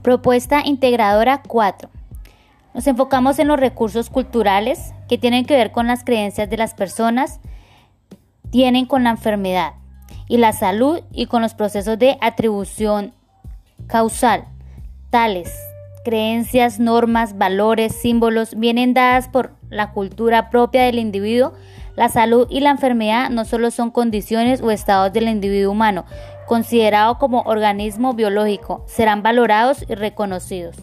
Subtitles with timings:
[0.00, 1.90] Propuesta integradora 4.
[2.74, 6.74] Nos enfocamos en los recursos culturales que tienen que ver con las creencias de las
[6.74, 7.40] personas,
[8.50, 9.74] tienen con la enfermedad
[10.28, 13.12] y la salud y con los procesos de atribución
[13.86, 14.46] causal,
[15.10, 15.52] tales
[16.02, 21.52] creencias, normas, valores, símbolos vienen dadas por la cultura propia del individuo.
[21.94, 26.04] La salud y la enfermedad no solo son condiciones o estados del individuo humano,
[26.52, 30.76] considerado como organismo biológico, serán valorados y reconocidos.